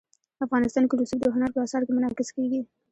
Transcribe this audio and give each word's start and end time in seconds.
افغانستان 0.45 0.83
کې 0.87 0.95
رسوب 1.01 1.19
د 1.23 1.27
هنر 1.35 1.49
په 1.53 1.59
اثار 1.65 1.81
کې 1.85 1.95
منعکس 1.97 2.29
کېږي. 2.35 2.59